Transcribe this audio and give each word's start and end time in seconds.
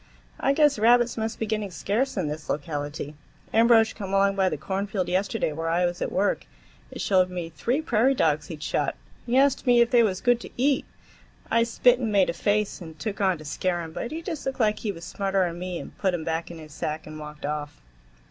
I 0.39 0.53
guess 0.53 0.79
rabbits 0.79 1.15
must 1.15 1.37
be 1.37 1.45
getting 1.45 1.69
scarce 1.69 2.17
in 2.17 2.27
this 2.27 2.49
locality. 2.49 3.13
Ambrosch 3.53 3.93
come 3.93 4.11
along 4.15 4.35
by 4.35 4.49
the 4.49 4.57
cornfield 4.57 5.07
yesterday 5.07 5.51
where 5.53 5.69
I 5.69 5.85
was 5.85 6.01
at 6.01 6.11
work 6.11 6.47
and 6.91 6.99
showed 6.99 7.29
me 7.29 7.49
three 7.49 7.83
prairie 7.83 8.15
dogs 8.15 8.47
he'd 8.47 8.63
shot. 8.63 8.95
He 9.27 9.37
asked 9.37 9.67
me 9.67 9.79
if 9.79 9.91
they 9.91 10.01
was 10.01 10.19
good 10.19 10.39
to 10.39 10.49
eat. 10.57 10.85
I 11.51 11.61
spit 11.61 11.99
and 11.99 12.11
made 12.11 12.31
a 12.31 12.33
face 12.33 12.81
and 12.81 12.97
took 12.97 13.21
on, 13.21 13.37
to 13.37 13.45
scare 13.45 13.83
him, 13.83 13.93
but 13.93 14.09
he 14.09 14.23
just 14.23 14.43
looked 14.47 14.59
like 14.59 14.79
he 14.79 14.91
was 14.91 15.05
smarter'n 15.05 15.59
me 15.59 15.77
and 15.77 15.95
put 15.99 16.15
'em 16.15 16.23
back 16.23 16.49
in 16.49 16.57
his 16.57 16.73
sack 16.73 17.05
and 17.05 17.19
walked 17.19 17.45
off." 17.45 17.79